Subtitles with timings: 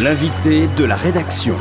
[0.00, 1.54] L'invité de la rédaction.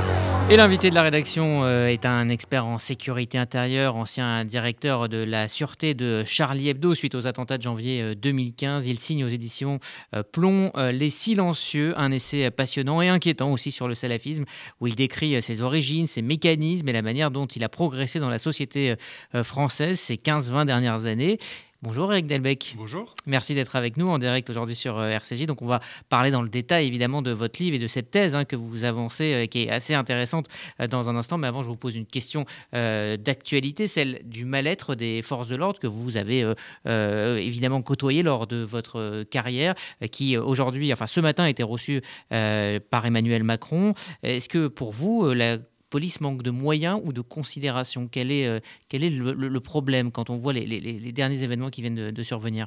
[0.50, 5.17] Et l'invité de la rédaction euh, est un expert en sécurité intérieure, ancien directeur de
[5.17, 8.85] la sûreté de Charlie Hebdo suite aux attentats de janvier 2015.
[8.85, 9.79] Euh, Il signe aux éditions
[10.15, 14.46] euh, Plomb Les Silencieux, un essai passionnant et inquiétant aussi sur le salafisme,
[14.81, 18.30] où il décrit ses origines, ses mécanismes et la manière dont il a progressé dans
[18.30, 18.96] la société
[19.44, 21.38] française ces 15-20 dernières années.
[21.84, 22.76] Bonjour Eric Delbecq.
[22.78, 23.14] Bonjour.
[23.26, 25.48] Merci d'être avec nous en direct aujourd'hui sur euh, RCJ.
[25.48, 28.36] Donc on va parler dans le détail évidemment de votre livre et de cette thèse
[28.36, 30.48] hein, que vous avancez euh, qui est assez intéressante
[30.80, 31.38] euh, dans un instant.
[31.38, 35.77] Mais avant, je vous pose une question d'actualité, celle du mal-être des forces de l'ordre
[35.80, 36.54] que vous avez
[36.86, 39.76] évidemment côtoyé lors de votre carrière,
[40.12, 43.94] qui aujourd'hui, enfin ce matin, a été reçu par Emmanuel Macron.
[44.22, 45.58] Est-ce que pour vous, la
[45.94, 48.08] police manque de moyens ou de considération?
[48.08, 52.10] Quel est, euh, quel est le, problème quand on voit les, derniers événements qui viennent
[52.10, 52.66] de survenir?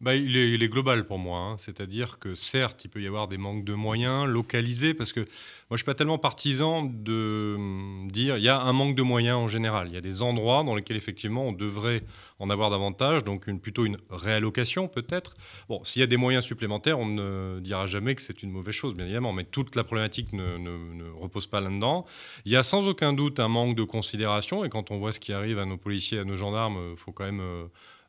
[0.00, 1.40] Bah, il, est, global pour moi.
[1.40, 1.56] Hein.
[1.58, 5.26] C'est-à-dire que certes, il peut y avoir des manques de moyens localisés, parce que moi,
[5.70, 9.02] je ne suis pas tellement partisan de hum, dire il y a un manque de
[9.02, 9.88] moyens en général.
[9.88, 12.02] Il y a des endroits dans lesquels, effectivement, on devrait
[12.38, 15.34] en avoir davantage, donc plutôt une réallocation peut-être.
[15.68, 18.74] Bon, s'il y a des moyens supplémentaires, on ne dira jamais que c'est une mauvaise
[18.74, 22.06] chose, bien évidemment, mais toute la problématique ne, repose pas là-dedans.
[22.46, 25.20] Il y a sans aucun doute un manque de considération, et quand on voit ce
[25.20, 27.66] qui arrive à nos policiers, à nos gendarmes, il faut quand même euh,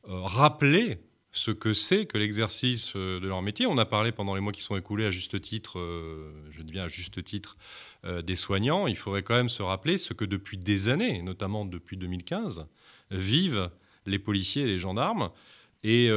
[0.08, 1.00] euh, rappeler
[1.32, 3.66] ce que c'est que l'exercice euh, de leur métier.
[3.66, 6.72] On a parlé pendant les mois qui sont écoulés à juste titre, euh, je dis
[6.72, 7.58] bien à juste titre,
[8.06, 8.88] euh, des soignants.
[8.88, 12.66] Il faudrait quand même se rappeler ce que depuis des années, notamment depuis 2015,
[13.12, 13.70] vivent
[14.06, 15.30] les policiers et les gendarmes.
[15.84, 16.12] Et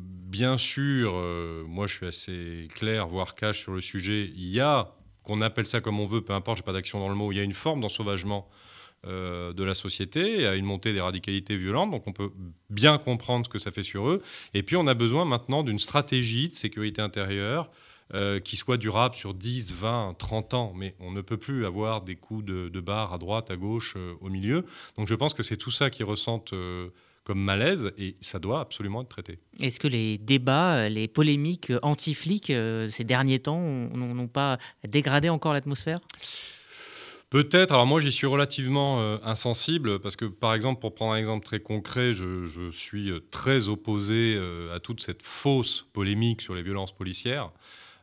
[0.00, 1.12] bien sûr,
[1.68, 5.66] moi je suis assez clair, voire cash sur le sujet, il y a, qu'on appelle
[5.66, 7.42] ça comme on veut, peu importe, j'ai pas d'action dans le mot, il y a
[7.42, 8.48] une forme d'ensauvagement
[9.06, 11.92] euh, de la société, à une montée des radicalités violentes.
[11.92, 12.30] Donc on peut
[12.70, 14.20] bien comprendre ce que ça fait sur eux.
[14.52, 17.70] Et puis on a besoin maintenant d'une stratégie de sécurité intérieure
[18.14, 20.72] euh, qui soit durable sur 10, 20, 30 ans.
[20.74, 24.14] Mais on ne peut plus avoir des coups de, barre à droite, à gauche, euh,
[24.20, 24.64] au milieu.
[24.96, 26.54] Donc je pense que c'est tout ça qui ressentent
[27.22, 29.38] comme malaise et ça doit absolument être traité.
[29.60, 32.52] Est-ce que les débats, les polémiques anti-flics
[32.90, 36.00] ces derniers temps n'ont pas dégradé encore l'atmosphère?
[37.36, 41.18] Peut-être, alors moi j'y suis relativement euh, insensible parce que par exemple, pour prendre un
[41.18, 46.54] exemple très concret, je, suis euh, très opposé euh, à toute cette fausse polémique sur
[46.54, 47.50] les violences policières.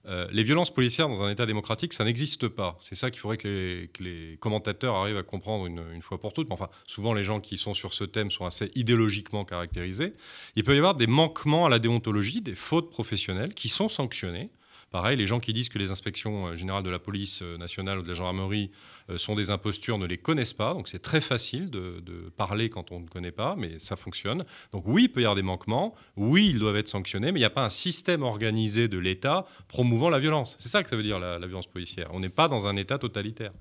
[0.05, 2.77] les violences policières dans un État démocratique, ça n'existe pas.
[2.79, 6.51] C'est ça qu'il faudrait que les, commentateurs arrivent à comprendre une, fois pour toutes.
[6.51, 10.13] Enfin, souvent les gens qui sont sur ce thème sont assez idéologiquement caractérisés.
[10.55, 14.51] Il peut y avoir des manquements à la déontologie, des fautes professionnelles qui sont sanctionnées.
[14.91, 18.07] Pareil, les gens qui disent que les inspections générales de la police nationale ou de
[18.09, 18.69] la gendarmerie
[19.17, 20.73] sont des impostures ne les connaissent pas.
[20.73, 22.01] Donc c'est très facile de,
[22.37, 24.45] parler quand on ne connaît pas, mais ça fonctionne.
[24.71, 25.93] Donc oui, il peut y avoir des manquements.
[26.15, 29.45] Oui, ils doivent être sanctionnés, mais il n'y a pas un système organisé de l'État
[29.67, 30.55] promouvant la violence.
[30.59, 32.09] C'est ça que ça veut dire la violence policière.
[32.11, 33.51] On n'est pas dans un État totalitaire.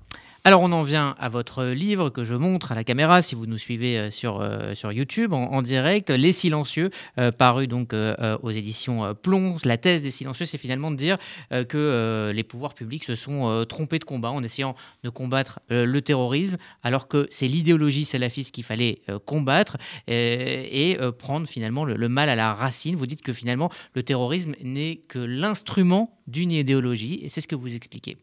[0.45, 3.45] Alors on en vient à votre livre que je montre à la caméra si vous
[3.45, 8.51] nous suivez euh, sur, euh, sur YouTube en, direct, Les Silencieux, euh, paru donc aux
[8.51, 9.55] éditions Plomb.
[9.63, 11.17] La thèse des Silencieux, c'est finalement de dire
[11.49, 15.32] que les pouvoirs publics se sont trompés de combat en essayant de combattre
[15.69, 19.77] le terrorisme, alors que c'est l'idéologie salafiste qu'il fallait combattre
[20.07, 22.95] et prendre finalement le, mal à la racine.
[22.95, 27.55] Vous dites que finalement le terrorisme n'est que l'instrument d'une idéologie, et c'est ce que
[27.55, 28.17] vous expliquez.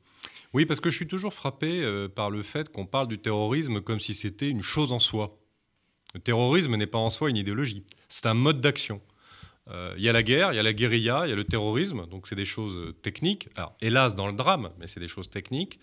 [0.52, 3.80] Oui, parce que je suis toujours frappé euh, par le fait qu'on parle du terrorisme
[3.80, 5.38] comme si c'était une chose en soi.
[6.14, 9.00] Le terrorisme n'est pas en soi une idéologie, c'est un mode d'action.
[9.68, 11.44] Euh, il y a la guerre, il y a la guérilla, il y a le
[11.44, 13.48] terrorisme, donc c'est des choses euh, techniques.
[13.54, 15.78] Alors, hélas, dans le drame, mais c'est des choses techniques.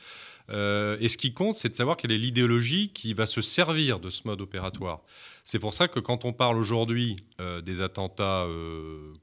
[0.50, 4.10] Et ce qui compte, c'est de savoir quelle est l'idéologie qui va se servir de
[4.10, 5.02] ce mode opératoire.
[5.44, 7.18] C'est pour ça que quand on parle aujourd'hui
[7.64, 8.48] des attentats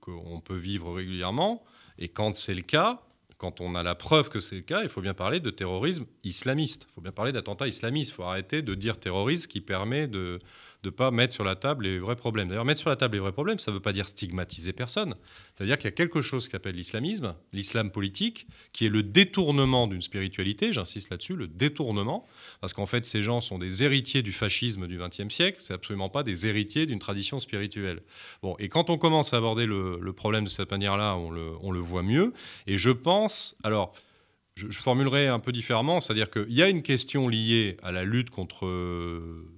[0.00, 1.64] qu'on peut vivre régulièrement,
[1.98, 3.00] et quand c'est le cas,
[3.38, 6.06] quand on a la preuve que c'est le cas, il faut bien parler de terrorisme
[6.22, 6.86] islamiste.
[6.90, 8.10] Il faut bien parler d'attentat islamiste.
[8.10, 10.38] Il faut arrêter de dire terrorisme qui permet de
[10.84, 12.48] ne pas mettre sur la table les vrais problèmes.
[12.48, 15.14] D'ailleurs, mettre sur la table les vrais problèmes, ça ne veut pas dire stigmatiser personne.
[15.54, 18.90] Ça veut dire qu'il y a quelque chose qui s'appelle l'islamisme, l'islam politique, qui est
[18.90, 22.24] le détournement d'une spiritualité, j'insiste là-dessus, le détournement,
[22.60, 26.08] parce qu'en fait, ces gens sont des héritiers du fascisme du XXe siècle, c'est absolument
[26.08, 28.02] pas des héritiers d'une tradition spirituelle.
[28.42, 31.30] Bon, et quand on commence à aborder le, problème de cette manière-là, on
[31.72, 32.32] le voit mieux.
[32.68, 33.23] Et je pense,
[33.62, 33.94] alors,
[34.54, 38.30] je, formulerai un peu différemment, c'est-à-dire qu'il y a une question liée à la lutte
[38.30, 39.50] contre euh,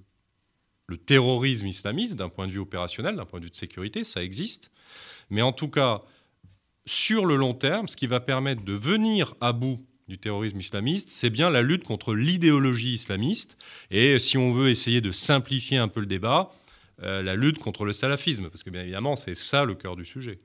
[0.87, 4.23] le terrorisme islamiste d'un point de vue opérationnel, d'un point de vue de sécurité, ça
[4.23, 4.71] existe.
[5.31, 6.03] Mais en tout cas,
[6.87, 11.11] sur le long terme, ce qui va permettre de venir à bout du terrorisme islamiste,
[11.11, 13.59] c'est bien la lutte contre l'idéologie islamiste.
[13.91, 16.51] Et si on veut essayer de simplifier un peu le débat,
[17.03, 20.05] euh, la lutte contre le salafisme, parce que bien évidemment, c'est ça le cœur du
[20.05, 20.39] sujet.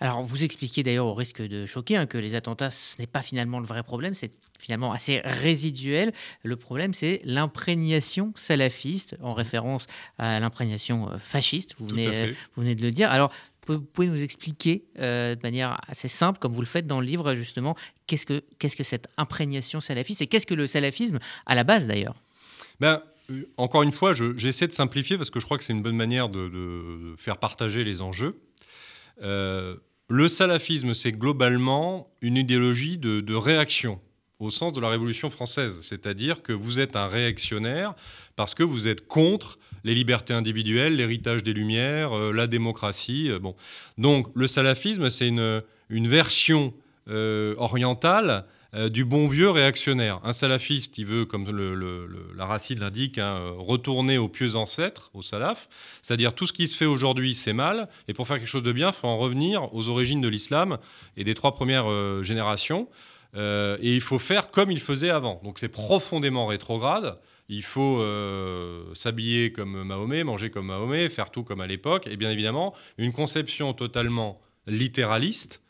[0.00, 3.22] Alors, vous expliquez d'ailleurs au risque de choquer hein, que les attentats, ce n'est pas
[3.22, 6.12] finalement le vrai problème, c'est finalement assez résiduel.
[6.42, 9.86] Le problème, c'est l'imprégnation salafiste, en référence
[10.18, 13.10] à l'imprégnation euh, fasciste, vous venez, euh, vous venez de le dire.
[13.10, 13.30] Alors,
[13.66, 17.06] vous pouvez nous expliquer euh, de manière assez simple, comme vous le faites dans le
[17.06, 17.76] livre, justement,
[18.06, 21.86] qu'est-ce que, qu'est-ce que cette imprégnation salafiste et qu'est-ce que le salafisme à la base
[21.86, 22.16] d'ailleurs?
[22.80, 23.02] Ben,
[23.56, 26.28] Encore une fois, j'essaie de simplifier parce que je crois que c'est une bonne manière
[26.28, 28.38] de, faire partager les enjeux.
[29.20, 34.00] Le salafisme, c'est globalement une idéologie de réaction
[34.44, 37.94] au sens de la Révolution française, c'est-à-dire que vous êtes un réactionnaire
[38.36, 43.30] parce que vous êtes contre les libertés individuelles, l'héritage des Lumières, euh, la démocratie.
[43.30, 43.54] Euh, bon.
[43.98, 46.72] Donc le salafisme, c'est une, version
[47.08, 48.46] euh, orientale
[48.90, 50.20] du bon vieux réactionnaire.
[50.24, 51.46] Un salafiste, il veut, comme
[52.36, 55.68] la racine l'indique, hein, retourner aux pieux ancêtres, au salaf,
[56.02, 58.72] c'est-à-dire tout ce qui se fait aujourd'hui, c'est mal, et pour faire quelque chose de
[58.72, 60.78] bien, il faut en revenir aux origines de l'islam
[61.16, 61.86] et des trois premières
[62.24, 62.88] générations.
[63.36, 65.40] Euh, et il faut faire comme il faisait avant.
[65.44, 67.18] Donc c'est profondément rétrograde.
[67.48, 72.06] Il faut euh, s'habiller comme Mahomet, manger comme Mahomet, faire tout comme à l'époque.
[72.06, 75.62] Et bien évidemment, une conception totalement littéraliste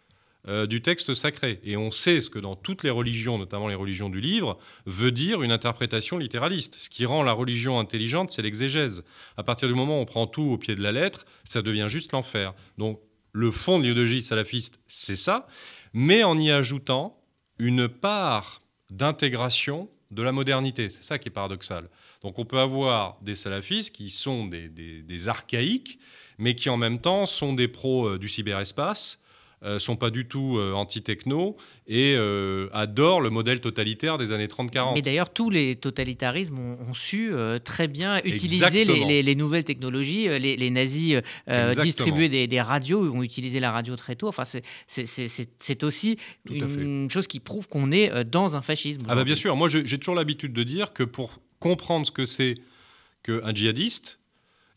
[0.48, 1.60] euh, du texte sacré.
[1.64, 5.12] Et on sait ce que dans toutes les religions, notamment les religions du livre, veut
[5.12, 6.76] dire une interprétation littéraliste.
[6.78, 9.04] Ce qui rend la religion intelligente, c'est l'exégèse.
[9.36, 11.86] À partir du moment où on prend tout au pied de la lettre, ça devient
[11.88, 12.54] juste l'enfer.
[12.78, 13.00] Donc
[13.32, 15.46] le fond de l'idéologie salafiste, c'est ça,
[15.92, 17.20] mais en y ajoutant
[17.58, 20.88] une part d'intégration de la modernité.
[20.88, 21.88] C'est ça qui est paradoxal.
[22.22, 25.98] Donc on peut avoir des salafistes qui sont des, archaïques,
[26.38, 29.20] mais qui en même temps sont des pros euh, du cyberespace,
[29.64, 31.56] euh, sont pas du tout euh, anti-techno
[31.86, 34.92] et euh, adorent le modèle totalitaire des années 30-40.
[34.94, 37.32] Mais d'ailleurs, tous les totalitarismes ont, su
[37.64, 40.28] très bien utiliser les, nouvelles technologies.
[40.38, 41.16] Les, nazis
[41.80, 44.28] distribuaient des, radios, ont utilisé la radio très tôt.
[44.28, 44.44] Enfin,
[44.86, 46.18] c'est aussi
[46.50, 49.02] une chose qui prouve qu'on est dans un fascisme.
[49.08, 52.26] Ah bah bien sûr, moi j'ai toujours l'habitude de dire que pour comprendre ce que
[52.26, 52.54] c'est
[53.22, 54.20] qu'un djihadiste,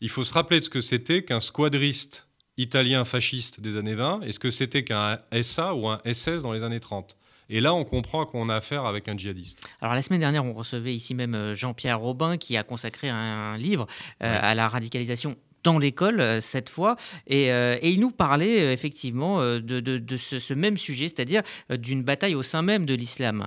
[0.00, 2.27] il faut se rappeler de ce que c'était qu'un squadriste
[2.58, 6.52] italien fasciste des années 20 et ce que c'était qu'un SA ou un SS dans
[6.52, 7.16] les années 30.
[7.50, 9.66] Et là, on comprend qu'on a affaire avec un djihadiste.
[9.80, 13.56] Alors, la semaine dernière, on recevait ici même euh, Jean-Pierre Robin qui a consacré un,
[13.56, 13.86] livre
[14.22, 16.96] euh, à la radicalisation dans l'école euh, cette fois.
[17.26, 22.02] Et, euh, et, il nous parlait euh, effectivement de, de, ce, même sujet, c'est-à-dire d'une
[22.02, 23.46] bataille au sein même de l'islam,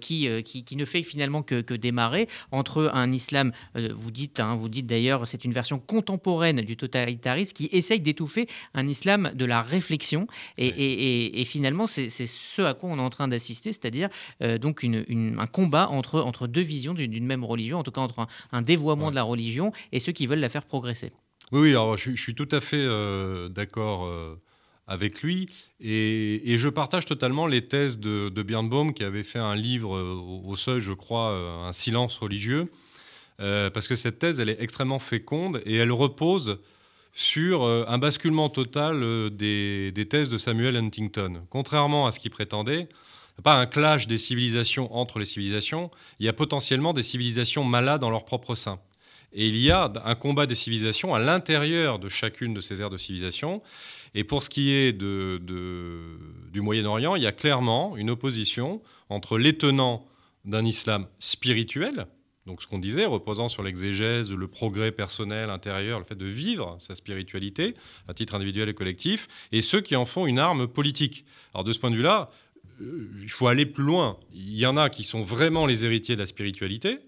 [0.00, 4.56] qui, qui, qui, ne fait finalement que, que démarrer entre un islam, vous dites, hein,
[4.56, 9.44] vous dites d'ailleurs, c'est une version contemporaine du totalitarisme qui essaye d'étouffer un islam de
[9.44, 10.26] la réflexion.
[10.56, 14.08] Et, et, et finalement, c'est ce à quoi on est en train d'assister, c'est-à-dire
[14.60, 15.04] donc une,
[15.38, 19.10] un combat entre, entre deux visions d'une même religion, en tout cas entre un, dévoiement
[19.10, 21.12] de la religion et ceux qui veulent la faire progresser.
[21.50, 24.38] Oui, alors je, suis tout à fait euh, d'accord euh,
[24.86, 25.46] avec lui.
[25.80, 30.14] Et, je partage totalement les thèses de, de Birnbaum, qui avait fait un livre euh,
[30.44, 31.30] au, seuil, je crois,
[31.66, 32.70] Un silence religieux.
[33.38, 36.58] parce que cette thèse, elle est extrêmement féconde et elle repose
[37.14, 41.42] sur un basculement total des, thèses de Samuel Huntington.
[41.50, 42.88] Contrairement à ce qu'il prétendait,
[43.42, 45.90] pas un clash des civilisations entre les civilisations,
[46.20, 48.78] il y a potentiellement des civilisations malades dans leur propre sein.
[49.32, 52.90] Et il y a un combat des civilisations à l'intérieur de chacune de ces aires
[52.90, 53.62] de civilisation.
[54.14, 59.56] Et pour ce qui est du Moyen-Orient, il y a clairement une opposition entre les
[59.56, 60.06] tenants
[60.44, 62.06] d'un islam spirituel,
[62.48, 66.78] donc ce qu'on disait, reposant sur l'exégèse, le progrès personnel intérieur, le fait de vivre
[66.80, 67.74] sa spiritualité
[68.08, 71.26] à titre individuel et collectif, et ceux qui en font une arme politique.
[71.52, 72.30] Alors de ce point de vue-là,
[72.80, 74.18] euh, il faut aller plus loin.
[74.32, 77.00] Il y en a qui sont vraiment les héritiers de la spiritualité,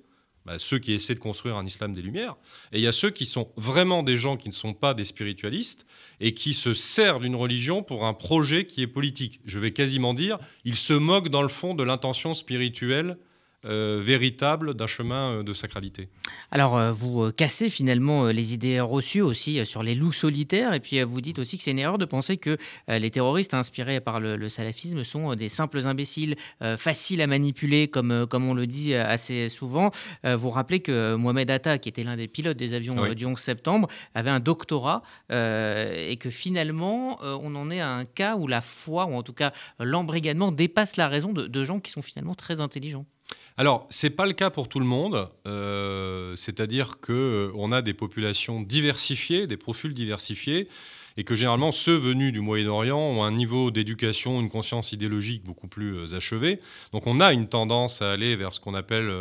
[0.50, 2.34] bah, ceux qui essaient de construire un islam des Lumières,
[2.72, 5.04] et il y a ceux qui sont vraiment des gens qui ne sont pas des
[5.04, 5.86] spiritualistes
[6.18, 9.40] et qui se servent d'une religion pour un projet qui est politique.
[9.44, 13.16] Je vais quasiment dire, ils se moquent dans le fond de l'intention spirituelle
[13.66, 16.08] euh, véritable d'un chemin euh, de sacralité.
[16.50, 21.02] Alors, euh, vous cassez finalement les idées reçues aussi sur les loups solitaires, et puis
[21.02, 22.56] vous dites aussi que c'est une erreur de penser que
[22.88, 26.36] les terroristes inspirés par le, salafisme sont des simples imbéciles,
[26.78, 29.90] faciles à manipuler, comme, comme on le dit assez souvent.
[30.24, 33.88] vous rappelez que Mohamed Atta, qui était l'un des pilotes des avions du 11 septembre,
[34.14, 39.06] avait un doctorat, et que finalement, on en est à un cas où la foi,
[39.06, 43.06] ou en tout cas l'embrigadement, dépasse la raison de gens qui sont finalement très intelligents.
[43.56, 45.28] Alors, ce n'est pas le cas pour tout le monde.
[45.46, 50.66] Euh, c'est-à-dire qu'on euh, a des populations diversifiées, des profils diversifiés,
[51.18, 55.68] et que généralement ceux venus du Moyen-Orient ont un niveau d'éducation, une conscience idéologique beaucoup
[55.68, 56.60] plus euh, achevé.
[56.92, 59.12] Donc on a une tendance à aller vers ce qu'on appelle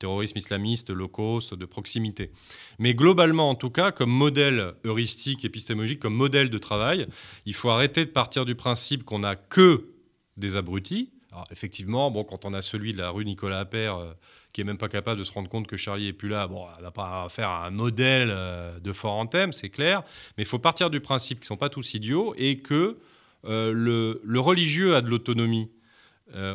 [0.00, 2.32] terrorisme islamiste, low cost, de proximité.
[2.80, 7.06] Mais globalement, en tout cas, comme modèle heuristique, épistémologique, comme modèle de travail,
[7.46, 9.90] il faut arrêter de partir du principe qu'on n'a que
[10.36, 11.10] des abrutis.
[11.34, 14.12] Alors, effectivement, bon, quand on a celui de la rue Nicolas Appert, euh,
[14.52, 16.64] qui est même pas capable de se rendre compte que Charlie est plus là, bon,
[16.78, 20.04] on n'a pas à faire un modèle euh, de fort en thème, c'est clair.
[20.38, 22.98] Mais il faut partir du principe qu'ils sont pas tous idiots et que
[23.46, 25.72] euh, le, le, religieux a de l'autonomie.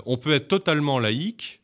[0.05, 1.59] on peut être totalement laïque,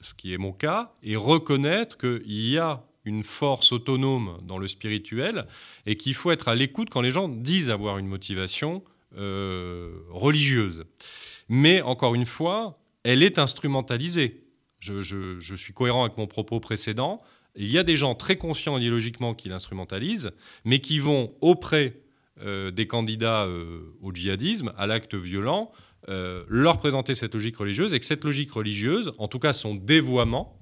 [0.00, 4.68] ce qui est mon cas, et reconnaître qu'il y a une force autonome dans le
[4.68, 5.48] spirituel
[5.86, 10.84] et qu'il faut être à l'écoute quand les gens disent avoir une motivation religieuse.
[11.48, 14.44] Mais encore une fois, elle est instrumentalisée.
[14.80, 17.18] Je, suis cohérent avec mon propos précédent.
[17.56, 20.32] Il y a des gens très conscients idéologiquement qui l'instrumentalisent,
[20.64, 22.00] mais qui vont auprès
[22.42, 25.70] euh, des candidats euh, au djihadisme, à l'acte violent,
[26.08, 29.74] euh, leur présenter cette logique religieuse, et que cette logique religieuse, en tout cas son
[29.74, 30.60] dévoiement,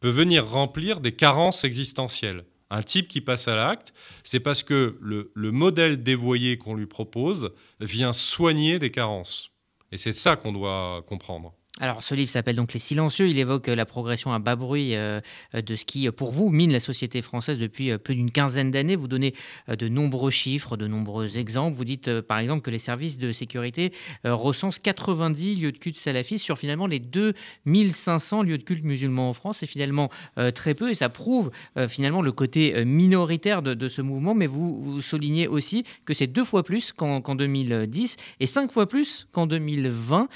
[0.00, 2.44] peut venir remplir des carences existentielles.
[2.70, 3.92] Un type qui passe à l'acte,
[4.22, 9.50] c'est parce que le modèle dévoyé qu'on lui propose vient soigner des carences.
[9.92, 11.54] Et c'est ça qu'on doit comprendre.
[11.80, 13.28] Alors, ce livre s'appelle donc Les Silencieux.
[13.28, 15.20] Il évoque euh, la progression à bas bruit euh,
[15.54, 18.96] euh, de ce qui, pour vous, mine la société française depuis plus d'une quinzaine d'années.
[18.96, 19.32] Vous donnez
[19.68, 21.76] de nombreux chiffres, de nombreux exemples.
[21.76, 23.92] Vous dites, par exemple, que les services de sécurité
[24.24, 29.32] recensent 90 lieux de culte salafistes sur finalement les 2500 lieux de culte musulmans en
[29.32, 29.58] France.
[29.58, 30.10] C'est finalement
[30.54, 31.50] très peu et ça prouve
[31.88, 34.34] finalement le côté minoritaire de, ce mouvement.
[34.34, 39.26] Mais vous, soulignez aussi que c'est deux fois plus qu'en 2010 et cinq fois plus
[39.32, 40.28] qu'en 2020.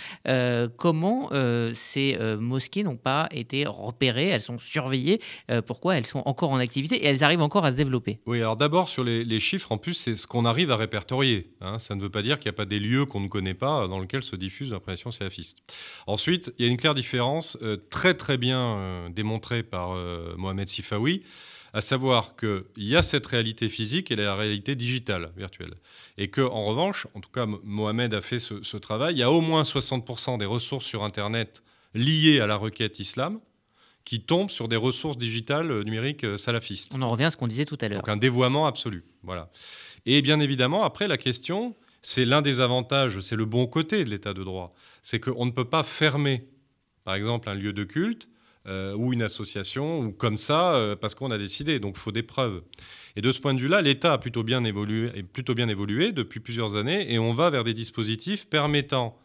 [0.76, 1.31] comment euh,
[1.74, 5.20] ces euh, mosquées n'ont pas été repérées, elles sont surveillées.
[5.50, 8.18] Euh, pourquoi elles sont encore en activité et elles arrivent encore à se développer?
[8.26, 11.50] Oui, alors d'abord sur les, chiffres, en plus, c'est ce qu'on arrive à répertorier.
[11.60, 11.78] Hein.
[11.78, 13.88] Ça ne veut pas dire qu'il n'y a pas des lieux qu'on ne connaît pas
[13.88, 15.58] dans lesquels se diffuse l'impression salafiste.
[16.06, 17.58] Ensuite, il y a une claire différence
[17.90, 19.96] très très bien démontrée par
[20.36, 21.22] Mohamed Sifawi
[21.72, 25.74] à savoir qu'il y a cette réalité physique et la réalité digitale, virtuelle.
[26.18, 29.30] Et que, en revanche, en tout cas, Mohamed a fait ce, travail, il y a
[29.30, 31.62] au moins 60% des ressources sur Internet
[31.94, 33.40] liées à la requête islam
[34.04, 36.92] qui tombent sur des ressources digitales euh, numériques euh, salafistes.
[36.92, 38.00] On en revient à ce qu'on disait tout à l'heure.
[38.00, 39.04] Donc un dévoiement absolu.
[39.22, 39.48] Voilà.
[40.06, 44.10] Et bien évidemment, après, la question, c'est l'un des avantages, c'est le bon côté de
[44.10, 44.70] l'état de droit.
[45.04, 46.48] C'est qu'on ne peut pas fermer,
[47.04, 48.26] par exemple, un lieu de culte
[48.68, 51.80] euh, ou une association, ou comme ça, euh, parce qu'on a décidé.
[51.80, 52.62] Donc il faut des preuves.
[53.16, 55.10] Et de ce point de vue-là, l'État a plutôt bien, évolué,
[56.12, 59.18] depuis plusieurs années, et on va vers des dispositifs permettant,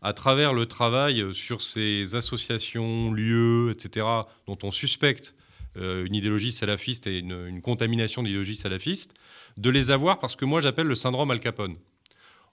[0.00, 4.06] à travers le travail sur ces associations, lieux, etc.,
[4.46, 5.34] dont on suspecte
[5.76, 9.14] euh, une idéologie salafiste et une, une contamination d'idéologie salafiste,
[9.56, 11.74] de les avoir parce que moi j'appelle le syndrome Al Capone.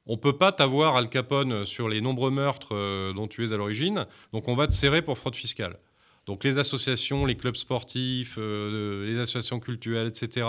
[0.08, 3.58] On ne peut pas t'avoir Al Capone sur les nombreux meurtres dont tu es à
[3.58, 5.78] l'origine, donc on va te serrer pour fraude fiscale.
[6.28, 10.46] Donc les associations, les clubs sportifs, euh, les associations culturelles, etc.,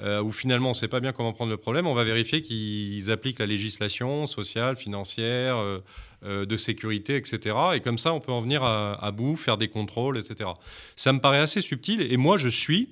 [0.00, 2.40] euh, où finalement on ne sait pas bien comment prendre le problème, on va vérifier
[2.40, 7.56] qu'ils appliquent la législation sociale, financière, euh, de sécurité, etc.
[7.74, 10.50] Et comme ça, on peut en venir à, bout, faire des contrôles, etc.
[10.94, 12.90] Ça me paraît assez subtil et moi je suis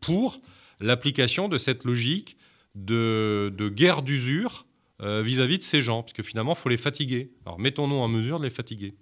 [0.00, 0.40] pour
[0.80, 2.36] l'application de cette logique
[2.74, 4.66] de guerre d'usure
[5.00, 7.32] vis-à-vis de ces gens, puisque finalement, il faut les fatiguer.
[7.46, 8.94] Alors mettons-nous en mesure de les fatiguer.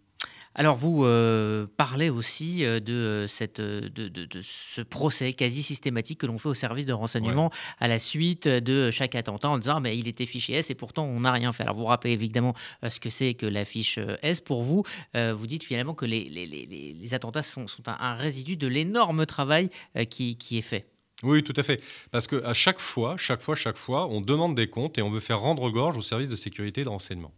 [0.59, 6.27] Alors vous euh, parlez aussi euh, de, euh, cette, de, ce procès quasi systématique que
[6.27, 9.97] l'on fait au service de renseignement à la suite de chaque attentat en disant mais
[9.97, 11.63] il était fiché S et pourtant on n'a rien fait.
[11.63, 12.55] Alors vous rappelez évidemment
[12.89, 14.41] ce que c'est que la fiche S.
[14.41, 14.83] Pour vous,
[15.15, 19.71] vous dites finalement que les, les, attentats sont, sont, un, résidu de l'énorme travail
[20.11, 20.89] qui, qui est fait.
[21.23, 21.81] Oui, tout à fait.
[22.11, 25.21] Parce qu'à chaque fois, chaque fois, chaque fois, on demande des comptes et on veut
[25.21, 27.33] faire rendre gorge au service de sécurité et de renseignement.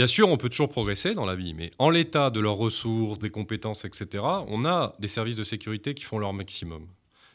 [0.00, 3.18] Bien sûr, on peut toujours progresser dans la vie, mais en l'état de leurs ressources,
[3.18, 6.86] des compétences, etc., on a des services de sécurité qui font leur maximum.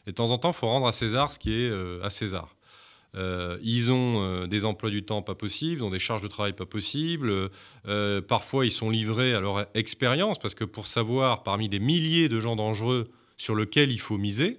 [0.08, 2.10] Et de temps en temps, il faut rendre à César ce qui est euh, à
[2.10, 2.56] César.
[3.14, 6.26] Euh, ils ont euh, des emplois du temps pas possibles, ils ont des charges de
[6.26, 7.50] travail pas possibles.
[8.26, 12.40] parfois, ils sont livrés à leur expérience, parce que pour savoir parmi des milliers de
[12.40, 14.58] gens dangereux sur lesquels il faut miser,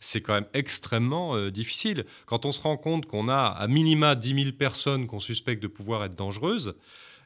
[0.00, 2.04] c'est quand même extrêmement difficile.
[2.26, 5.68] Quand on se rend compte qu'on a à minima 10 000 personnes qu'on suspecte de
[5.68, 6.74] pouvoir être dangereuses,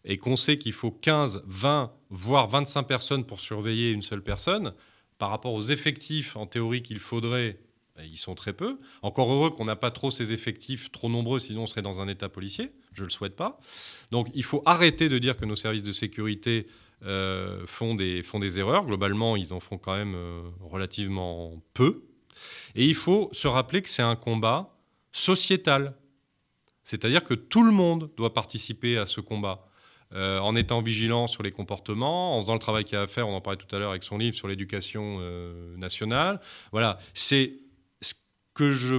[0.04, 4.74] et qu'on sait qu'il faut 15, 20, voire 25 personnes pour surveiller une seule personne,
[5.18, 7.60] par rapport aux effectifs en théorie qu'il faudrait,
[7.96, 8.78] ben, ils sont très peu.
[9.02, 12.08] Encore heureux qu'on n'a pas trop ces effectifs trop nombreux, sinon on serait dans un
[12.08, 12.72] état policier.
[12.92, 13.60] Je ne le souhaite pas.
[14.10, 16.66] Donc il faut arrêter de dire que nos services de sécurité
[17.04, 18.84] euh, font, des, font des erreurs.
[18.84, 22.02] Globalement, ils en font quand même euh, relativement peu.
[22.74, 24.66] Et il faut se rappeler que c'est un combat
[25.12, 25.94] sociétal.
[26.82, 29.66] C'est-à-dire que tout le monde doit participer à ce combat.
[30.14, 33.06] euh, en étant vigilant sur les comportements, en faisant le travail qu'il y a à
[33.06, 36.40] faire, on en parlait tout à l'heure avec son livre sur l'éducation euh, nationale.
[36.70, 37.54] Voilà, c'est
[38.00, 38.14] ce
[38.54, 38.96] que je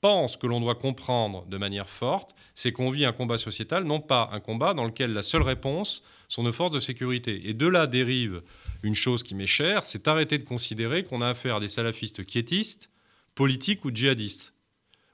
[0.00, 4.00] pense que l'on doit comprendre de manière forte, c'est qu'on vit un combat sociétal, non
[4.00, 7.48] pas un combat dans lequel la seule réponse sont nos forces de sécurité.
[7.48, 8.42] Et de là dérive
[8.82, 12.24] une chose qui m'est chère, c'est arrêter de considérer qu'on a affaire à des salafistes
[12.24, 12.90] quiétistes,
[13.34, 14.54] politiques ou djihadistes.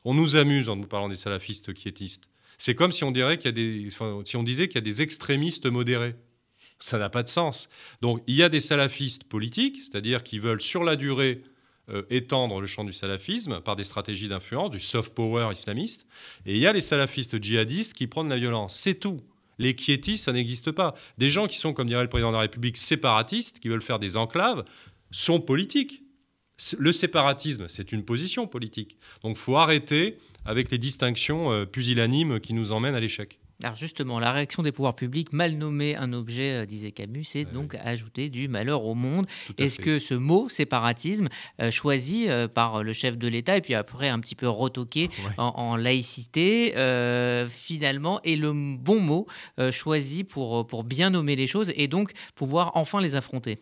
[0.04, 2.28] On nous amuse en nous parlant des salafistes quiétistes.
[2.59, 6.14] C'est comme si on, disait qu'il y a des extrémistes modérés.
[6.78, 7.69] Ça n'a pas de sens.
[8.00, 11.42] Donc il y a des salafistes politiques, c'est-à-dire qui veulent sur la durée
[11.88, 16.07] euh, étendre le champ du salafisme par des stratégies d'influence, du soft power islamiste.
[16.47, 18.76] Et il y a les salafistes djihadistes qui prennent la violence.
[18.76, 19.21] C'est tout.
[19.62, 20.95] Les quiétistes, ça n'existe pas.
[21.19, 24.00] Des gens qui sont, comme dirait le président de la République, séparatistes, qui veulent faire
[24.00, 24.64] des enclaves,
[25.12, 26.02] sont politiques.
[26.78, 28.99] Le séparatisme, c'est une position politique.
[29.23, 33.38] Donc faut arrêter avec les distinctions euh, pusillanimes qui nous emmènent à l'échec.
[33.62, 37.45] Alors justement, la réaction des pouvoirs publics, mal nommer un objet, euh, disait Camus, c'est
[37.45, 39.26] donc ajouter du malheur au monde.
[39.59, 41.28] Est-ce que ce mot, séparatisme,
[41.61, 45.76] euh, choisi par le chef de l'État et puis après un petit peu retoqué en,
[45.76, 46.73] laïcité,
[47.49, 49.26] finalement est le bon mot
[49.71, 53.59] choisi pour, pour bien nommer les choses et donc pouvoir enfin les affronter?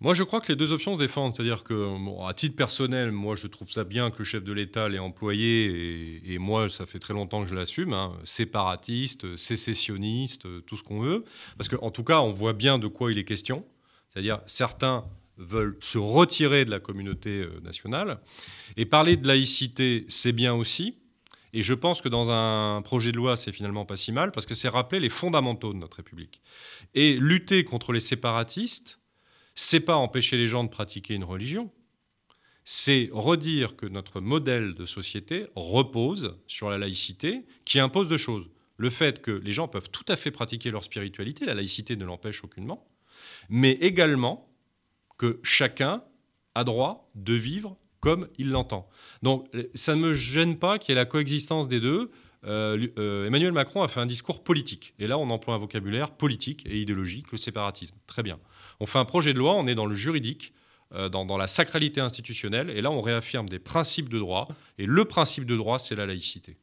[0.00, 1.34] Moi, je crois que les deux options se défendent.
[1.34, 4.88] C'est-à-dire que, à titre personnel, moi, je trouve ça bien que le chef de l'État
[4.88, 10.76] l'ait employé, et, moi, ça fait très longtemps que je l'assume, hein, séparatiste, sécessionniste, tout
[10.76, 11.24] ce qu'on veut.
[11.58, 13.64] Parce qu'en tout cas, on voit bien de quoi il est question.
[14.08, 15.04] C'est-à-dire, certains
[15.36, 18.20] veulent se retirer de la communauté euh, nationale.
[18.76, 20.96] Et parler de laïcité, c'est bien aussi.
[21.52, 24.46] Et je pense que dans un projet de loi, c'est finalement pas si mal, parce
[24.46, 26.40] que c'est rappeler les fondamentaux de notre République.
[26.94, 28.99] Et lutter contre les séparatistes,
[29.60, 31.70] c'est pas empêcher les gens de pratiquer une religion,
[32.64, 38.48] c'est redire que notre modèle de société repose sur la laïcité qui impose deux choses.
[38.76, 42.04] Le fait que les gens peuvent tout à fait pratiquer leur spiritualité, la laïcité ne
[42.04, 42.88] l'empêche aucunement,
[43.48, 44.48] mais également
[45.18, 46.02] que chacun
[46.54, 48.88] a droit de vivre comme il l'entend.
[49.22, 52.10] Donc ça ne me gêne pas qu'il y ait la coexistence des deux.
[52.44, 54.94] Euh, euh, Emmanuel Macron a fait un discours politique.
[54.98, 57.96] Et là, on emploie un vocabulaire politique et idéologique, le séparatisme.
[58.06, 58.38] Très bien.
[58.80, 60.54] On fait un projet de loi, on est dans le juridique,
[60.92, 64.48] euh, dans, la sacralité institutionnelle, et là, on réaffirme des principes de droit.
[64.78, 66.56] Et le principe de droit, c'est la laïcité.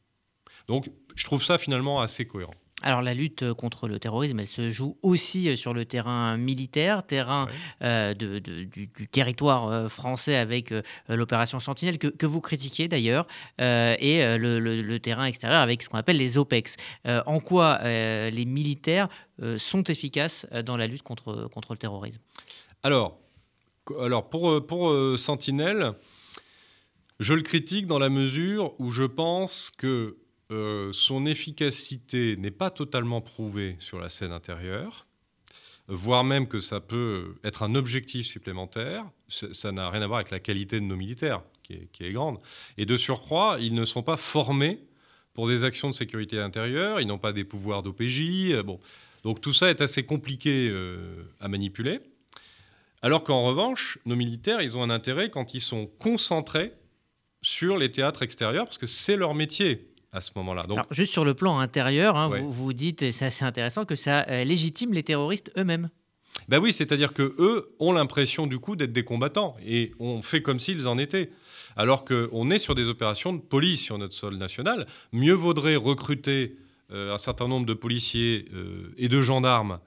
[0.66, 2.54] Donc, je trouve ça finalement assez cohérent.
[2.82, 7.48] Alors la lutte contre le terrorisme, elle se joue aussi sur le terrain militaire, terrain
[7.82, 13.26] euh, de, du, territoire euh, français avec euh, l'opération Sentinelle, que, vous critiquiez d'ailleurs,
[13.58, 16.76] et le, terrain extérieur avec ce qu'on appelle les OPEX.
[17.04, 19.08] en quoi les militaires
[19.56, 22.20] sont efficaces dans la lutte contre, contre le terrorisme?
[22.82, 23.18] Alors,
[24.00, 25.94] alors pour, pour Sentinelle,
[27.18, 30.16] je le critique dans la mesure où je pense que
[30.50, 35.06] euh, son efficacité n'est pas totalement prouvée sur la scène intérieure,
[35.88, 39.04] voire même que ça peut être un objectif supplémentaire.
[39.28, 42.38] Ça n'a rien à voir avec la qualité de nos militaires, qui est, grande.
[42.78, 44.80] Et de surcroît, ils ne sont pas formés
[45.34, 48.52] pour des actions de sécurité intérieure, ils n'ont pas des pouvoirs d'OPJ.
[48.52, 48.80] Euh, bon.
[49.22, 52.00] Donc tout ça est assez compliqué euh, à manipuler.
[53.02, 56.72] Alors qu'en revanche, nos militaires, ils ont un intérêt quand ils sont concentrés
[57.42, 60.62] sur les théâtres extérieurs, parce que c'est leur métier à ce moment-là.
[60.62, 63.96] Donc, juste sur le plan intérieur, hein, vous, vous dites, et c'est assez intéressant, que
[63.96, 65.90] ça euh, légitime les terroristes eux-mêmes.
[66.48, 70.40] Ben oui, c'est-à-dire que eux ont l'impression du coup d'être des combattants et on fait
[70.40, 71.30] comme s'ils en étaient.
[71.76, 74.86] Alors qu'on est sur des opérations de police sur notre sol national.
[75.12, 76.56] Mieux vaudrait recruter
[76.90, 79.78] euh, un certain nombre de policiers euh, et de gendarmes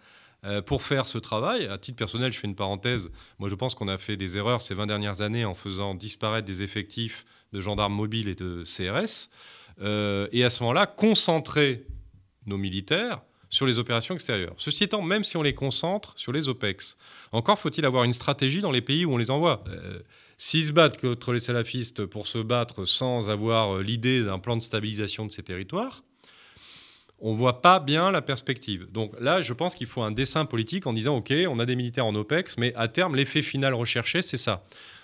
[0.65, 1.67] pour faire ce travail.
[1.67, 3.11] À titre personnel, je fais une parenthèse.
[3.37, 6.47] Moi, je pense qu'on a fait des erreurs ces 20 dernières années en faisant disparaître
[6.47, 9.29] des effectifs de gendarmes mobiles et de CRS.
[9.81, 11.85] Euh, et à ce moment-là, concentrer
[12.45, 14.53] nos militaires sur les opérations extérieures.
[14.57, 16.97] Ceci étant, même si on les concentre sur les OPEX,
[17.31, 19.63] encore faut-il avoir une stratégie dans les pays où on les envoie.
[19.67, 19.99] Euh,
[20.37, 24.55] s'ils se battent contre les salafistes pour se battre sans avoir euh, l'idée d'un plan
[24.55, 26.03] de stabilisation de ces territoires,
[27.19, 28.91] on ne voit pas bien la perspective.
[28.91, 31.75] Donc là, je pense qu'il faut un dessin politique en disant, OK, on a des
[31.75, 34.63] militaires en OPEX, mais à terme, l'effet final recherché, c'est ça.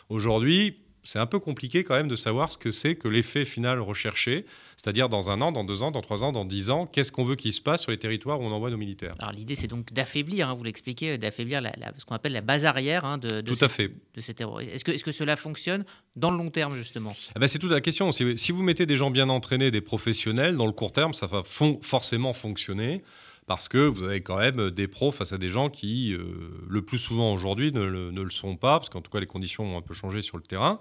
[0.09, 0.77] Aujourd'hui,
[1.07, 4.45] c'est un peu compliqué quand même de savoir ce que c'est que l'effet final recherché,
[4.75, 7.23] c'est-à-dire dans un an, dans deux ans, dans trois ans, dans dix ans, qu'est-ce qu'on
[7.23, 9.15] veut qu'il se passe sur les territoires où on envoie nos militaires.
[9.19, 11.61] Alors l'idée c'est donc d'affaiblir, hein, vous l'expliquez, d'affaiblir
[11.97, 13.89] ce qu'on appelle la base arrière hein, de, tout à fait.
[14.15, 14.73] de ces terroristes.
[14.73, 15.85] Est-ce que, est que, cela fonctionne
[16.17, 17.15] dans le long terme justement?
[17.35, 18.11] Ah ben, C'est toute la question.
[18.11, 21.25] Si, si, vous mettez des gens bien entraînés, des professionnels, dans le court terme, ça
[21.25, 21.41] va
[21.81, 23.01] forcément fonctionner
[23.47, 26.21] parce que vous avez quand même des pros face à des gens qui, euh,
[26.69, 29.77] le plus souvent aujourd'hui, ne, le sont pas, parce qu'en tout cas, les conditions ont
[29.77, 30.79] un peu changé sur le terrain.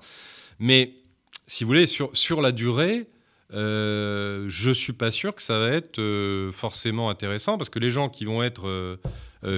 [0.59, 0.95] Mais
[1.47, 3.07] si vous voulez, sur, sur la durée,
[3.55, 7.91] euh, je suis pas sûr que ça va être euh, forcément intéressant parce que les
[7.91, 8.99] gens qui vont être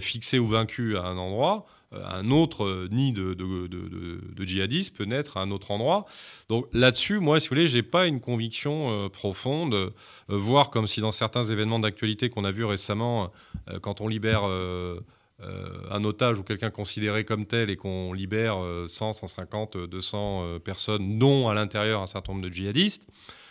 [0.03, 5.43] fixés ou vaincus à un endroit, un autre euh, nid de, djihadistes peut naître à
[5.43, 6.07] un autre endroit.
[6.49, 9.91] Donc là-dessus, moi, si vous voulez, j'ai pas une conviction euh, profonde, euh,
[10.29, 13.33] voire comme si dans certains événements d'actualité qu'on a vus récemment,
[13.69, 15.01] euh, quand on libère euh,
[15.41, 20.43] euh, un otage ou quelqu'un considéré comme tel et qu'on libère euh, 100, 150, 200
[20.43, 23.07] euh, personnes, dont à l'intérieur un certain nombre de djihadistes,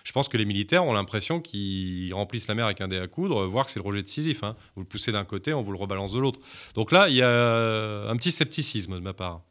[0.07, 3.07] je pense que les militaires ont l'impression qu'ils remplissent la mer avec un dé à
[3.07, 4.41] coudre, voire que c'est le rejet de Sisyphe.
[4.41, 4.55] hein.
[4.77, 6.39] Vous le poussez d'un côté, on vous le rebalance de l'autre.
[6.75, 9.41] Donc là, il y a un petit scepticisme de ma part.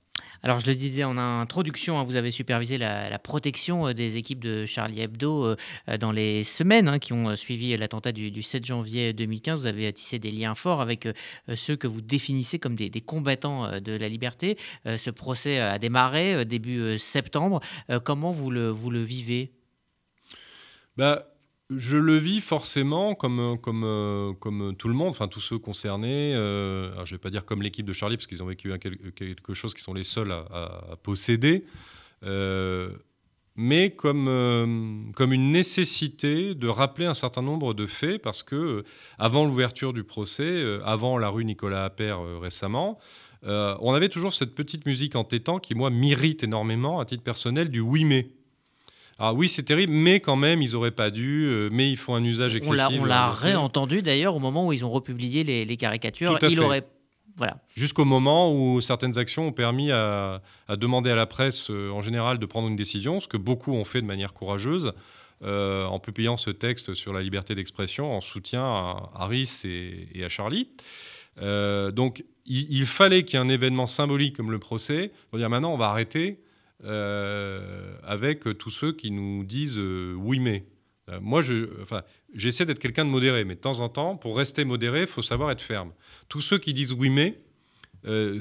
[0.43, 4.43] Alors, je le disais en introduction, hein, vous avez supervisé la, protection euh, des équipes
[4.43, 5.57] de Charlie Hebdo euh,
[5.91, 9.61] euh, dans les semaines hein, qui ont euh, suivi l'attentat du, du 7 janvier 2015.
[9.61, 11.13] Vous avez tissé des liens forts avec euh,
[11.51, 14.57] euh, ceux que vous définissez comme des, combattants euh, de la liberté.
[14.87, 17.61] Euh, ce procès a démarré euh, début euh, septembre.
[17.91, 19.56] Euh, comment vous le vivez?
[20.97, 21.27] Bah,
[21.71, 26.35] je le vis forcément comme, comme, euh, comme tout le monde, enfin tous ceux concernés.
[26.35, 29.55] euh, je ne vais pas dire comme l'équipe de Charlie, parce qu'ils ont vécu quelque
[29.55, 31.65] chose qui sont les seuls à, posséder,
[32.25, 32.91] euh,
[33.57, 38.85] mais comme, comme une nécessité de rappeler un certain nombre de faits, parce que
[39.19, 42.99] avant l'ouverture du procès, avant la rue Nicolas Appert récemment,
[43.43, 47.71] on avait toujours cette petite musique en tétan qui, moi, m'irrite énormément à titre personnel
[47.71, 48.36] du oui mais.
[49.19, 52.15] Ah oui, c'est terrible, mais quand même, ils auraient pas dû, euh, mais ils font
[52.15, 53.01] un usage excessif.
[53.01, 56.39] on la réentendu d'ailleurs au moment où ils ont republié les, les caricatures.
[56.43, 56.61] Il fait.
[56.61, 56.87] aurait.
[57.39, 57.59] Voilà.
[57.75, 62.01] Jusqu'au moment où certaines actions ont permis à, à demander à la presse, euh, en
[62.01, 64.93] général, de prendre une décision, ce que beaucoup ont fait de manière courageuse,
[65.43, 70.25] euh, en publiant ce texte sur la liberté d'expression en soutien à Harris et, et
[70.25, 70.71] à Charlie.
[71.43, 75.39] Euh, donc, il, il fallait qu'il y ait un événement symbolique comme le procès pour
[75.39, 76.41] dire maintenant, on va arrêter
[76.85, 80.67] euh, avec tous ceux qui nous disent euh, oui, mais.
[81.09, 81.41] Euh, moi,
[82.35, 85.23] j'essaie d'être quelqu'un de modéré, mais de temps en temps, pour rester modéré, il faut
[85.23, 85.93] savoir être ferme.
[86.29, 87.41] Tous ceux qui disent oui, mais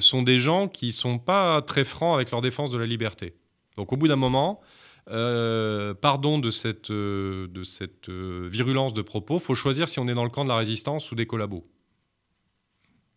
[0.00, 3.34] sont des gens qui sont pas très francs avec leur défense de la liberté.
[3.76, 4.60] Donc, au bout d'un moment,
[5.06, 10.48] pardon de cette, virulence de propos, faut choisir si on est dans le camp de
[10.48, 11.66] la résistance ou des collabos.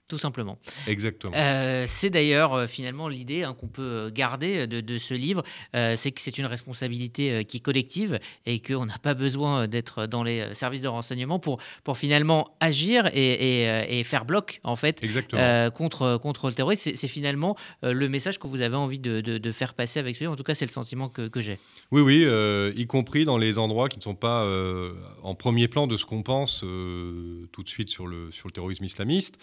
[0.10, 0.58] Tout simplement.
[0.88, 1.34] Exactement.
[1.36, 5.44] Euh, c'est d'ailleurs euh, finalement l'idée hein, qu'on peut garder de, de ce livre,
[5.76, 9.68] euh, c'est que c'est une responsabilité euh, qui est collective et qu'on n'a pas besoin
[9.68, 14.04] d'être dans les euh, services de renseignement pour, pour finalement agir et, et, euh, et
[14.04, 15.00] faire bloc en fait
[15.38, 16.92] euh, contre, contre le terrorisme.
[16.96, 20.16] C'est, finalement euh, le message que vous avez envie de, de- de faire passer avec
[20.16, 20.34] ce livre.
[20.34, 21.60] En tout cas, c'est le sentiment que, que j'ai.
[21.92, 25.68] Oui, oui, euh, y compris dans les endroits qui ne sont pas euh, en premier
[25.68, 29.38] plan de ce qu'on pense euh, tout de suite sur le, sur le terrorisme islamiste.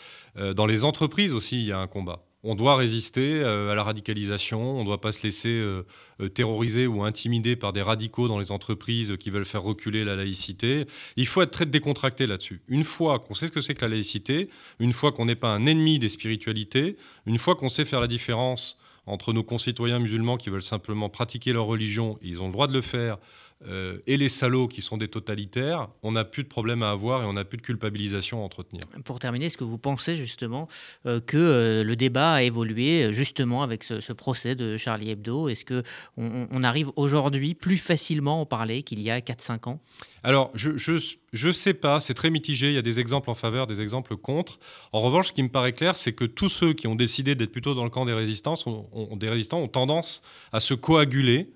[0.57, 2.25] Dans les entreprises aussi, il y a un combat.
[2.43, 5.83] On doit résister euh, à la radicalisation, on ne doit pas se laisser euh,
[6.23, 10.17] euh, terroriser ou intimider par des radicaux dans les entreprises qui veulent faire reculer la
[10.17, 10.87] laïcité.
[11.17, 12.63] Il faut être très décontracté là-dessus.
[12.69, 14.49] Une fois qu'on sait ce que c'est que la laïcité,
[14.81, 18.07] une fois qu'on n'est pas un ennemi des spiritualités, une fois qu'on sait faire la
[18.07, 22.67] différence entre nos concitoyens musulmans qui veulent simplement pratiquer leur religion, ils ont le droit
[22.67, 23.19] de le faire,
[23.67, 27.23] euh, et les salauds qui sont des totalitaires, on n'a plus de problème à avoir
[27.23, 28.83] et on n'a plus de culpabilisation à entretenir.
[29.05, 30.69] Pour terminer, est-ce que vous pensez justement
[31.07, 35.49] euh, que euh, le débat a évolué justement avec ce, ce procès de Charlie Hebdo?
[35.49, 35.83] Est-ce que
[36.19, 39.81] on, on arrive aujourd'hui plus facilement à en parler qu'il y a 4-5 ans?
[40.23, 40.93] Alors, je ne je,
[41.33, 44.17] je sais pas, c'est très mitigé, il y a des exemples en faveur, des exemples
[44.17, 44.59] contre.
[44.93, 47.53] En revanche, ce qui me paraît clair, c'est que tous ceux qui ont décidé d'être
[47.53, 51.49] plutôt dans le camp des résistants, ont, ont- des résistants ont tendance à se coaguler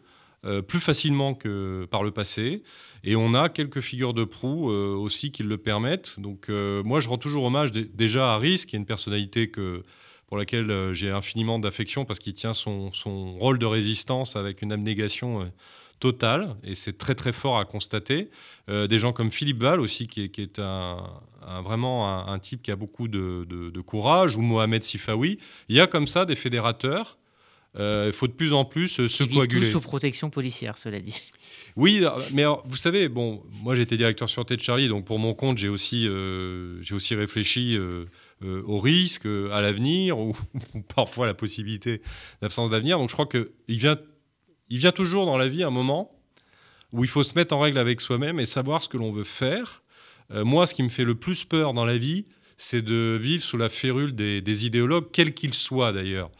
[0.46, 2.62] euh, plus facilement que par le passé.
[3.04, 6.18] Et on a quelques figures de proue euh, aussi qui le permettent.
[6.18, 9.50] Donc euh, moi, je rends toujours hommage dé- déjà à Harris, qui est une personnalité
[9.50, 9.82] que,
[10.26, 14.72] pour laquelle j'ai infiniment d'affection parce qu'il tient son, son rôle de résistance avec une
[14.72, 15.50] abnégation
[15.98, 16.56] totale.
[16.64, 18.30] Et c'est très très fort à constater.
[18.68, 21.02] Des gens comme Philippe Val aussi, qui est, un,
[21.64, 25.38] vraiment un, type qui a beaucoup de, de- de courage, ou Mohamed Sifawi.
[25.68, 27.18] Il y a comme ça des fédérateurs.
[27.78, 29.70] Euh, Il faut de plus en plus euh, se vivent tous coaguler.
[29.70, 31.30] sous protection policière, cela dit.
[31.76, 35.18] Oui, euh, mais alors, vous savez, bon, moi été directeur sûreté de Charlie, donc pour
[35.20, 38.06] mon compte, j'ai aussi, euh, j'ai aussi réfléchi euh,
[38.42, 40.36] euh, aux risques, euh, à l'avenir, ou,
[40.74, 42.02] ou parfois à la possibilité
[42.42, 42.98] d'absence d'avenir.
[42.98, 43.96] Donc je crois qu'il vient,
[44.68, 46.10] il vient toujours dans la vie un moment
[46.92, 49.22] où il faut se mettre en règle avec soi-même et savoir ce que l'on veut
[49.24, 49.84] faire.
[50.32, 52.24] Euh, moi, ce qui me fait le plus peur dans la vie,
[52.56, 56.30] c'est de vivre sous la férule des, des idéologues, quels qu'ils soient d'ailleurs.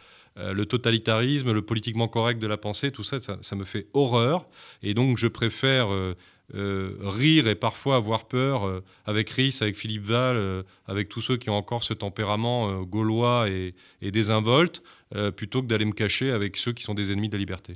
[0.40, 4.46] Euh, le totalitarisme, le politiquement correct de la pensée, tout ça, ça, me fait horreur.
[4.82, 6.16] Et donc, je préfère euh,
[6.54, 11.56] rire et parfois avoir peur avec Rhys, avec Philippe Val, avec tous ceux qui ont
[11.56, 14.82] encore ce tempérament gaulois et, et désinvolte.
[15.16, 17.72] Euh, plutôt que d'aller me cacher avec ceux qui sont des ennemis de la liberté.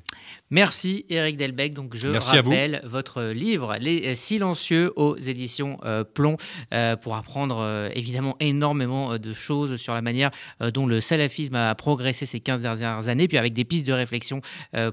[0.50, 1.74] Merci Eric Delbecq.
[1.74, 6.36] Donc je rappelle votre livre Les Silencieux aux éditions euh, Plomb
[6.72, 10.30] euh, pour apprendre évidemment énormément de choses sur la manière
[10.72, 14.40] dont le salafisme a progressé ces 15 dernières années, puis avec des pistes de réflexion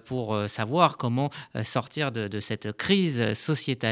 [0.05, 1.29] pour savoir comment
[1.63, 3.33] sortir de, de, cette crise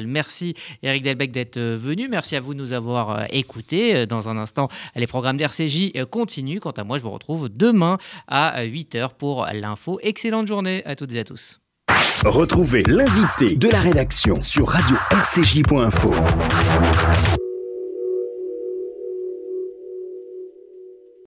[0.05, 2.07] Merci Eric Delbecq d'être venu.
[2.09, 4.05] Merci à vous de nous avoir écoutés.
[4.05, 6.59] Dans un instant, les programmes d'RCJ continuent.
[6.59, 9.99] Quant à moi, je vous retrouve demain à à 8h pour l'info.
[10.01, 11.59] Excellente journée à toutes et à tous.
[12.25, 16.13] Retrouvez l'invité de la rédaction sur radio-rcj.info.